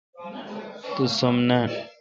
[0.93, 1.69] تو سم نان۔